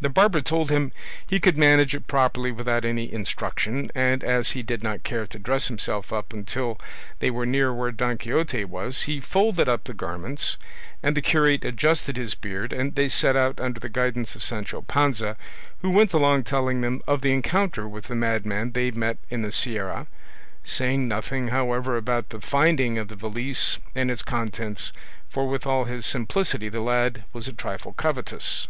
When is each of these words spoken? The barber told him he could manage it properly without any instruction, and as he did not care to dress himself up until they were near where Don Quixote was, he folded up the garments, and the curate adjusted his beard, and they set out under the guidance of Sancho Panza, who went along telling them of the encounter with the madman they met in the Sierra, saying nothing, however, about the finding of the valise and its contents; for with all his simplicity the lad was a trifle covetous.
The 0.00 0.08
barber 0.10 0.40
told 0.40 0.70
him 0.70 0.90
he 1.28 1.38
could 1.38 1.56
manage 1.56 1.94
it 1.94 2.08
properly 2.08 2.50
without 2.50 2.84
any 2.84 3.10
instruction, 3.10 3.92
and 3.94 4.24
as 4.24 4.50
he 4.50 4.62
did 4.62 4.82
not 4.82 5.04
care 5.04 5.24
to 5.28 5.38
dress 5.38 5.68
himself 5.68 6.12
up 6.12 6.32
until 6.32 6.80
they 7.20 7.30
were 7.30 7.46
near 7.46 7.72
where 7.72 7.92
Don 7.92 8.18
Quixote 8.18 8.64
was, 8.64 9.02
he 9.02 9.20
folded 9.20 9.68
up 9.68 9.84
the 9.84 9.94
garments, 9.94 10.56
and 11.00 11.16
the 11.16 11.22
curate 11.22 11.64
adjusted 11.64 12.16
his 12.16 12.34
beard, 12.34 12.72
and 12.72 12.96
they 12.96 13.08
set 13.08 13.36
out 13.36 13.60
under 13.60 13.78
the 13.78 13.88
guidance 13.88 14.34
of 14.34 14.42
Sancho 14.42 14.82
Panza, 14.82 15.36
who 15.80 15.90
went 15.90 16.12
along 16.12 16.42
telling 16.42 16.80
them 16.80 17.00
of 17.06 17.20
the 17.20 17.32
encounter 17.32 17.86
with 17.88 18.06
the 18.08 18.16
madman 18.16 18.72
they 18.72 18.90
met 18.90 19.18
in 19.30 19.42
the 19.42 19.52
Sierra, 19.52 20.08
saying 20.64 21.06
nothing, 21.06 21.48
however, 21.48 21.96
about 21.96 22.30
the 22.30 22.40
finding 22.40 22.98
of 22.98 23.06
the 23.08 23.16
valise 23.16 23.78
and 23.94 24.10
its 24.10 24.24
contents; 24.24 24.92
for 25.30 25.48
with 25.48 25.64
all 25.64 25.84
his 25.84 26.04
simplicity 26.04 26.68
the 26.68 26.80
lad 26.80 27.22
was 27.32 27.46
a 27.46 27.52
trifle 27.52 27.92
covetous. 27.92 28.66